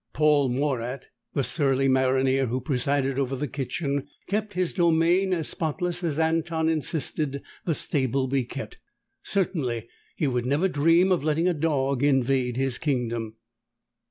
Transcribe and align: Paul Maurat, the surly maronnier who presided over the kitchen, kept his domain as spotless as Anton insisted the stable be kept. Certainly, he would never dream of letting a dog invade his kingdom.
Paul 0.13 0.49
Maurat, 0.49 1.05
the 1.35 1.43
surly 1.43 1.87
maronnier 1.87 2.47
who 2.47 2.59
presided 2.59 3.19
over 3.19 3.35
the 3.35 3.47
kitchen, 3.47 4.07
kept 4.25 4.55
his 4.55 4.73
domain 4.73 5.31
as 5.31 5.49
spotless 5.49 6.03
as 6.03 6.17
Anton 6.17 6.69
insisted 6.69 7.43
the 7.65 7.75
stable 7.75 8.25
be 8.25 8.43
kept. 8.43 8.79
Certainly, 9.21 9.87
he 10.15 10.25
would 10.25 10.47
never 10.47 10.67
dream 10.67 11.11
of 11.11 11.23
letting 11.23 11.47
a 11.47 11.53
dog 11.53 12.01
invade 12.01 12.57
his 12.57 12.79
kingdom. 12.79 13.35